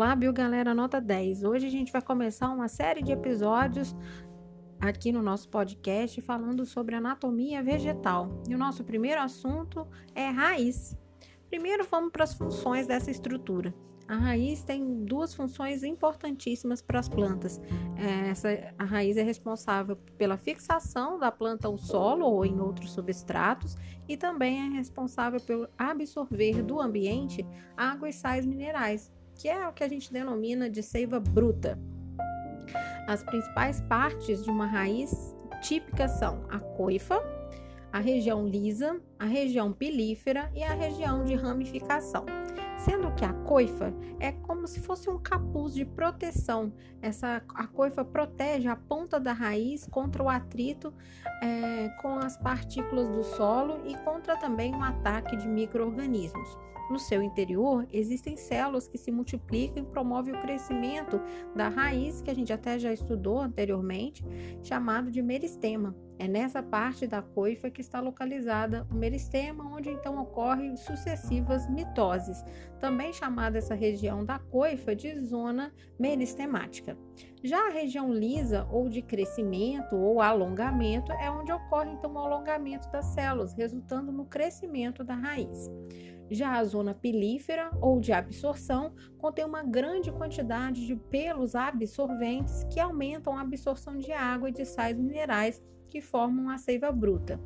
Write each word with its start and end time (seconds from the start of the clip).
Olá, 0.00 0.16
Bio 0.16 0.32
Galera 0.32 0.72
Nota 0.72 0.98
10. 0.98 1.44
Hoje 1.44 1.66
a 1.66 1.70
gente 1.70 1.92
vai 1.92 2.00
começar 2.00 2.48
uma 2.48 2.68
série 2.68 3.02
de 3.02 3.12
episódios 3.12 3.94
aqui 4.80 5.12
no 5.12 5.20
nosso 5.20 5.46
podcast 5.50 6.18
falando 6.22 6.64
sobre 6.64 6.94
anatomia 6.94 7.62
vegetal. 7.62 8.42
E 8.48 8.54
o 8.54 8.58
nosso 8.58 8.82
primeiro 8.82 9.20
assunto 9.20 9.86
é 10.14 10.30
raiz. 10.30 10.96
Primeiro 11.50 11.84
vamos 11.84 12.12
para 12.12 12.24
as 12.24 12.32
funções 12.32 12.86
dessa 12.86 13.10
estrutura. 13.10 13.74
A 14.08 14.16
raiz 14.16 14.62
tem 14.62 15.04
duas 15.04 15.34
funções 15.34 15.84
importantíssimas 15.84 16.80
para 16.80 16.98
as 16.98 17.06
plantas. 17.06 17.60
É, 17.94 18.30
essa, 18.30 18.48
a 18.78 18.84
raiz 18.84 19.18
é 19.18 19.22
responsável 19.22 19.96
pela 20.16 20.38
fixação 20.38 21.18
da 21.18 21.30
planta 21.30 21.68
ao 21.68 21.76
solo 21.76 22.24
ou 22.24 22.46
em 22.46 22.58
outros 22.58 22.92
substratos 22.92 23.76
e 24.08 24.16
também 24.16 24.60
é 24.60 24.78
responsável 24.78 25.40
pelo 25.42 25.68
absorver 25.76 26.62
do 26.62 26.80
ambiente 26.80 27.46
água 27.76 28.08
e 28.08 28.14
sais 28.14 28.46
minerais, 28.46 29.12
que 29.40 29.48
é 29.48 29.66
o 29.66 29.72
que 29.72 29.82
a 29.82 29.88
gente 29.88 30.12
denomina 30.12 30.68
de 30.68 30.82
seiva 30.82 31.18
bruta. 31.18 31.78
As 33.08 33.22
principais 33.22 33.80
partes 33.80 34.44
de 34.44 34.50
uma 34.50 34.66
raiz 34.66 35.34
típica 35.62 36.06
são 36.08 36.44
a 36.50 36.58
coifa, 36.58 37.22
a 37.90 37.98
região 37.98 38.46
lisa, 38.46 39.00
a 39.18 39.24
região 39.24 39.72
pilífera 39.72 40.50
e 40.54 40.62
a 40.62 40.74
região 40.74 41.24
de 41.24 41.34
ramificação 41.34 42.26
sendo 42.80 43.12
que 43.14 43.24
a 43.24 43.32
coifa 43.32 43.92
é 44.18 44.32
como 44.32 44.66
se 44.66 44.80
fosse 44.80 45.10
um 45.10 45.18
capuz 45.18 45.74
de 45.74 45.84
proteção. 45.84 46.72
Essa 47.02 47.42
a 47.54 47.66
coifa 47.66 48.04
protege 48.04 48.68
a 48.68 48.76
ponta 48.76 49.20
da 49.20 49.34
raiz 49.34 49.86
contra 49.86 50.22
o 50.22 50.28
atrito 50.28 50.92
é, 51.42 51.90
com 52.00 52.18
as 52.18 52.38
partículas 52.38 53.08
do 53.10 53.22
solo 53.22 53.82
e 53.86 53.94
contra 53.98 54.34
também 54.36 54.74
um 54.74 54.82
ataque 54.82 55.36
de 55.36 55.46
micro-organismos. 55.46 56.56
No 56.90 56.98
seu 56.98 57.22
interior 57.22 57.86
existem 57.92 58.36
células 58.36 58.88
que 58.88 58.98
se 58.98 59.12
multiplicam 59.12 59.84
e 59.84 59.86
promovem 59.86 60.34
o 60.34 60.40
crescimento 60.40 61.20
da 61.54 61.68
raiz, 61.68 62.20
que 62.20 62.30
a 62.30 62.34
gente 62.34 62.52
até 62.52 62.80
já 62.80 62.92
estudou 62.92 63.40
anteriormente, 63.40 64.24
chamado 64.60 65.08
de 65.08 65.22
meristema. 65.22 65.94
É 66.18 66.28
nessa 66.28 66.62
parte 66.62 67.06
da 67.06 67.22
coifa 67.22 67.70
que 67.70 67.80
está 67.80 67.98
localizada 67.98 68.86
o 68.90 68.94
meristema, 68.94 69.64
onde 69.64 69.88
então 69.88 70.18
ocorrem 70.18 70.76
sucessivas 70.76 71.66
mitoses, 71.70 72.44
também 72.78 73.10
chamada 73.10 73.56
essa 73.56 73.74
região 73.74 74.22
da 74.22 74.38
coifa 74.38 74.94
de 74.94 75.18
zona 75.18 75.72
meristemática. 75.98 76.98
Já 77.42 77.68
a 77.68 77.70
região 77.70 78.12
lisa 78.12 78.68
ou 78.70 78.90
de 78.90 79.00
crescimento 79.00 79.96
ou 79.96 80.20
alongamento 80.20 81.10
é 81.12 81.30
onde 81.30 81.52
ocorre 81.52 81.92
então 81.92 82.12
o 82.12 82.18
alongamento 82.18 82.90
das 82.90 83.06
células, 83.06 83.54
resultando 83.54 84.12
no 84.12 84.26
crescimento 84.26 85.02
da 85.02 85.14
raiz. 85.14 85.70
Já 86.30 86.58
a 86.58 86.64
zona 86.64 86.94
pilífera 86.94 87.70
ou 87.80 87.98
de 87.98 88.12
absorção 88.12 88.94
contém 89.18 89.44
uma 89.44 89.64
grande 89.64 90.12
quantidade 90.12 90.86
de 90.86 90.94
pelos 90.94 91.56
absorventes 91.56 92.64
que 92.72 92.78
aumentam 92.78 93.36
a 93.36 93.40
absorção 93.40 93.98
de 93.98 94.12
água 94.12 94.48
e 94.48 94.52
de 94.52 94.64
sais 94.64 94.96
minerais 94.96 95.60
que 95.90 96.00
formam 96.00 96.48
a 96.48 96.56
seiva 96.56 96.92
bruta. 96.92 97.40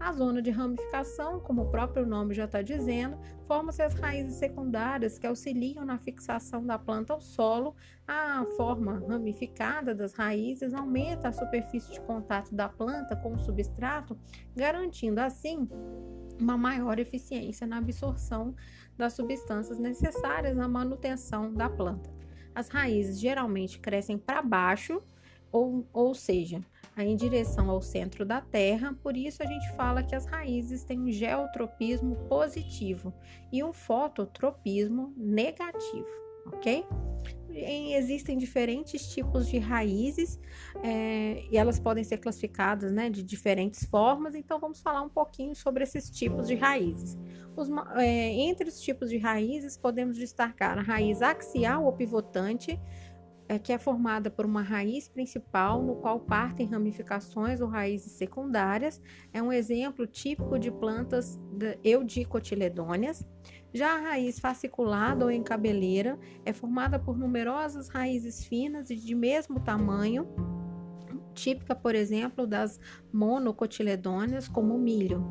A 0.00 0.12
zona 0.12 0.40
de 0.40 0.50
ramificação, 0.50 1.40
como 1.40 1.62
o 1.62 1.70
próprio 1.70 2.06
nome 2.06 2.32
já 2.32 2.44
está 2.44 2.62
dizendo, 2.62 3.18
formam-se 3.44 3.82
as 3.82 3.94
raízes 3.94 4.36
secundárias 4.36 5.18
que 5.18 5.26
auxiliam 5.26 5.84
na 5.84 5.98
fixação 5.98 6.64
da 6.64 6.78
planta 6.78 7.12
ao 7.12 7.20
solo. 7.20 7.74
A 8.06 8.46
forma 8.56 9.02
ramificada 9.08 9.92
das 9.92 10.14
raízes 10.14 10.72
aumenta 10.72 11.28
a 11.28 11.32
superfície 11.32 11.92
de 11.92 12.00
contato 12.02 12.54
da 12.54 12.68
planta 12.68 13.16
com 13.16 13.34
o 13.34 13.38
substrato, 13.40 14.16
garantindo 14.54 15.20
assim 15.20 15.68
uma 16.38 16.56
maior 16.56 16.98
eficiência 16.98 17.66
na 17.66 17.78
absorção 17.78 18.54
das 18.96 19.14
substâncias 19.14 19.78
necessárias 19.78 20.56
na 20.56 20.68
manutenção 20.68 21.52
da 21.52 21.68
planta. 21.68 22.10
As 22.54 22.68
raízes 22.68 23.20
geralmente 23.20 23.78
crescem 23.78 24.18
para 24.18 24.42
baixo, 24.42 25.02
ou, 25.50 25.86
ou 25.92 26.14
seja, 26.14 26.60
em 26.96 27.16
direção 27.16 27.70
ao 27.70 27.80
centro 27.80 28.24
da 28.26 28.40
Terra, 28.40 28.96
por 29.02 29.16
isso 29.16 29.42
a 29.42 29.46
gente 29.46 29.70
fala 29.76 30.02
que 30.02 30.14
as 30.14 30.26
raízes 30.26 30.84
têm 30.84 31.00
um 31.00 31.10
geotropismo 31.10 32.16
positivo 32.28 33.14
e 33.52 33.62
um 33.62 33.72
fototropismo 33.72 35.14
negativo, 35.16 36.06
ok? 36.52 36.84
existem 37.60 38.38
diferentes 38.38 39.08
tipos 39.08 39.48
de 39.48 39.58
raízes 39.58 40.38
é, 40.82 41.44
e 41.50 41.56
elas 41.56 41.80
podem 41.80 42.04
ser 42.04 42.18
classificadas 42.18 42.92
né, 42.92 43.10
de 43.10 43.22
diferentes 43.22 43.84
formas, 43.84 44.34
então 44.34 44.60
vamos 44.60 44.80
falar 44.80 45.02
um 45.02 45.08
pouquinho 45.08 45.54
sobre 45.54 45.82
esses 45.82 46.10
tipos 46.10 46.46
de 46.46 46.54
raízes. 46.54 47.18
Os, 47.56 47.68
é, 47.96 48.32
entre 48.42 48.68
os 48.68 48.80
tipos 48.80 49.10
de 49.10 49.18
raízes, 49.18 49.76
podemos 49.76 50.16
destacar 50.16 50.78
a 50.78 50.82
raiz 50.82 51.22
axial 51.22 51.84
ou 51.84 51.92
pivotante, 51.92 52.78
é, 53.48 53.58
que 53.58 53.72
é 53.72 53.78
formada 53.78 54.30
por 54.30 54.44
uma 54.44 54.62
raiz 54.62 55.08
principal, 55.08 55.82
no 55.82 55.96
qual 55.96 56.20
partem 56.20 56.66
ramificações 56.66 57.60
ou 57.60 57.68
raízes 57.68 58.12
secundárias. 58.12 59.00
É 59.32 59.42
um 59.42 59.52
exemplo 59.52 60.06
típico 60.06 60.58
de 60.58 60.70
plantas 60.70 61.40
eudicotiledôneas. 61.82 63.26
Já 63.72 63.94
a 63.94 64.00
raiz 64.00 64.38
fasciculada 64.38 65.24
ou 65.24 65.30
encabeleira 65.30 66.18
é 66.44 66.52
formada 66.52 66.98
por 66.98 67.16
numerosas 67.16 67.88
raízes 67.88 68.44
finas 68.44 68.90
e 68.90 68.96
de 68.96 69.14
mesmo 69.14 69.60
tamanho, 69.60 70.26
típica, 71.38 71.74
por 71.74 71.94
exemplo, 71.94 72.46
das 72.46 72.80
monocotiledôneas, 73.12 74.48
como 74.48 74.74
o 74.74 74.78
milho. 74.78 75.24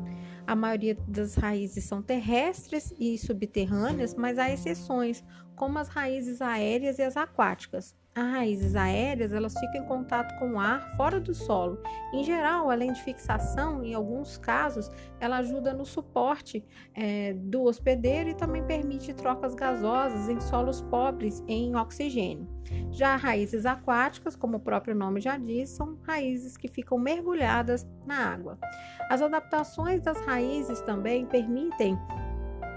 A 0.46 0.56
maioria 0.56 0.96
das 1.06 1.34
raízes 1.34 1.84
são 1.84 2.02
terrestres 2.02 2.94
e 2.98 3.18
subterrâneas, 3.18 4.14
mas 4.14 4.38
há 4.38 4.50
exceções, 4.50 5.22
como 5.54 5.78
as 5.78 5.88
raízes 5.88 6.40
aéreas 6.40 6.98
e 6.98 7.02
as 7.02 7.16
aquáticas. 7.16 7.94
As 8.14 8.24
raízes 8.32 8.74
aéreas 8.74 9.32
elas 9.32 9.54
ficam 9.54 9.82
em 9.82 9.86
contato 9.86 10.36
com 10.38 10.54
o 10.54 10.58
ar 10.58 10.96
fora 10.96 11.20
do 11.20 11.32
solo. 11.34 11.80
Em 12.12 12.24
geral, 12.24 12.70
além 12.70 12.92
de 12.92 13.02
fixação, 13.02 13.84
em 13.84 13.94
alguns 13.94 14.36
casos, 14.36 14.90
ela 15.20 15.38
ajuda 15.38 15.72
no 15.72 15.86
suporte 15.86 16.64
é, 16.94 17.32
do 17.34 17.62
hospedeiro 17.62 18.30
e 18.30 18.34
também 18.34 18.64
permite 18.64 19.14
trocas 19.14 19.54
gasosas 19.54 20.28
em 20.28 20.40
solos 20.40 20.80
pobres 20.80 21.44
em 21.46 21.76
oxigênio. 21.76 22.48
Já 22.90 23.16
raízes 23.16 23.64
aquáticas, 23.64 24.34
como 24.34 24.56
o 24.56 24.60
próprio 24.60 24.94
nome 24.94 25.20
já 25.20 25.36
diz, 25.38 25.70
são 25.70 25.98
raízes 26.02 26.56
que 26.56 26.68
ficam 26.68 26.98
mergulhadas 26.98 27.86
na 28.04 28.32
água. 28.32 28.58
As 29.08 29.22
adaptações 29.22 30.02
das 30.02 30.20
raízes 30.26 30.80
também 30.82 31.24
permitem 31.24 31.98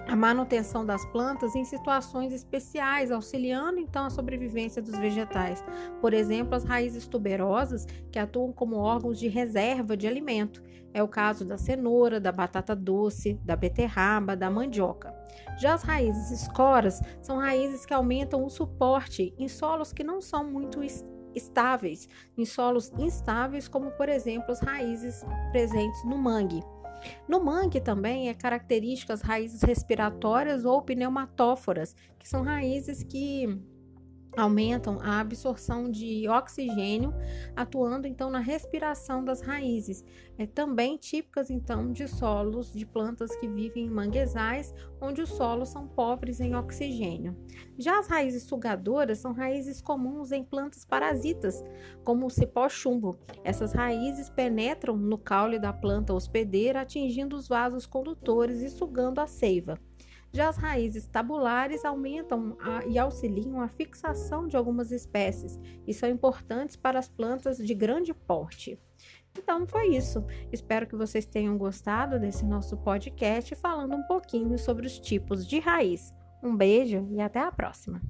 a 0.08 0.16
manutenção 0.16 0.86
das 0.86 1.06
plantas 1.06 1.56
em 1.56 1.64
situações 1.64 2.34
especiais, 2.34 3.12
auxiliando 3.12 3.80
então 3.80 4.06
a 4.06 4.10
sobrevivência 4.10 4.82
dos 4.82 4.98
vegetais. 4.98 5.64
Por 6.00 6.14
exemplo, 6.14 6.56
as 6.56 6.64
raízes 6.64 7.08
tuberosas, 7.08 7.86
que 8.12 8.20
atuam 8.20 8.52
como 8.52 8.78
órgãos 8.78 9.20
de 9.20 9.28
reserva 9.28 9.96
de 9.96 10.08
alimento. 10.08 10.62
É 10.94 11.02
o 11.02 11.08
caso 11.08 11.46
da 11.46 11.58
cenoura, 11.58 12.20
da 12.20 12.32
batata 12.32 12.76
doce, 12.76 13.40
da 13.46 13.56
beterraba, 13.56 14.36
da 14.36 14.50
mandioca. 14.50 15.16
Já 15.58 15.74
as 15.74 15.84
raízes 15.84 16.32
escoras 16.32 17.02
são 17.22 17.38
raízes 17.38 17.86
que 17.86 17.94
aumentam 17.94 18.44
o 18.44 18.50
suporte 18.50 19.34
em 19.38 19.48
solos 19.48 19.94
que 19.94 20.04
não 20.04 20.20
são 20.20 20.44
muito 20.44 20.82
estáveis, 21.34 22.10
em 22.38 22.46
solos 22.46 22.92
instáveis, 22.98 23.68
como 23.68 23.92
por 23.92 24.10
exemplo 24.10 24.52
as 24.52 24.60
raízes 24.60 25.24
presentes 25.52 26.04
no 26.04 26.18
mangue. 26.18 26.62
No 27.28 27.44
mangue 27.44 27.80
também 27.80 28.30
é 28.30 28.34
característica 28.34 29.14
as 29.14 29.22
raízes 29.22 29.62
respiratórias 29.62 30.66
ou 30.66 30.82
pneumatóforas, 30.82 31.96
que 32.18 32.28
são 32.28 32.44
raízes 32.44 33.04
que 33.04 33.60
aumentam 34.36 34.98
a 35.02 35.20
absorção 35.20 35.90
de 35.90 36.28
oxigênio, 36.28 37.14
atuando 37.56 38.08
então 38.08 38.30
na 38.30 38.40
respiração 38.40 39.24
das 39.24 39.42
raízes. 39.42 40.04
É 40.38 40.46
também 40.46 40.98
típicas 40.98 41.50
então 41.50 41.92
de 41.92 42.08
solos 42.08 42.74
de 42.74 42.86
plantas 42.86 43.36
que 43.36 43.48
vivem 43.48 43.86
em 43.86 43.90
manguezais, 43.90 44.74
onde 45.00 45.22
os 45.22 45.30
solos 45.30 45.70
são 45.70 45.88
pobres 45.88 46.40
em 46.40 46.56
oxigênio. 46.56 47.36
Já 47.78 48.00
as 48.00 48.08
raízes 48.08 48.44
sugadoras 48.44 49.20
são 49.20 49.34
raízes 49.34 49.82
comuns 49.82 50.32
em 50.32 50.44
plantas 50.44 50.86
parasitas, 50.86 51.64
como 52.04 52.26
o 52.26 52.30
cipó 52.30 52.68
chumbo. 52.70 53.20
Essas 53.44 53.74
raízes 53.74 54.30
penetram 54.30 54.96
no 54.98 55.18
caule 55.18 55.60
da 55.60 55.74
planta 55.74 56.14
hospedeira, 56.14 56.82
atingindo 56.82 57.36
os 57.36 57.48
vasos 57.48 57.86
condutores 57.86 58.62
e 58.62 58.70
sugando 58.70 59.20
a 59.20 59.28
seiva. 59.28 59.78
Já 60.34 60.50
as 60.50 60.58
raízes 60.58 61.08
tabulares 61.08 61.84
aumentam 61.84 62.58
a, 62.60 62.86
e 62.86 62.98
auxiliam 62.98 63.60
a 63.62 63.68
fixação 63.68 64.48
de 64.48 64.56
algumas 64.56 64.92
espécies 64.92 65.60
e 65.86 65.94
são 65.94 66.10
importantes 66.10 66.76
para 66.76 67.00
as 67.00 67.10
plantas 67.10 67.58
de 67.58 67.74
grande 67.74 68.14
porte. 68.14 68.80
Então 69.38 69.66
foi 69.66 69.96
isso. 69.96 70.26
Espero 70.52 70.88
que 70.88 70.96
vocês 70.96 71.26
tenham 71.26 71.58
gostado 71.58 72.20
desse 72.20 72.46
nosso 72.46 72.78
podcast 72.78 73.56
falando 73.56 73.96
um 73.96 74.04
pouquinho 74.04 74.58
sobre 74.58 74.86
os 74.86 75.00
tipos 75.00 75.46
de 75.46 75.60
raiz. 75.60 76.14
Um 76.44 76.56
beijo 76.56 77.08
e 77.12 77.22
até 77.22 77.40
a 77.40 77.52
próxima! 77.52 78.02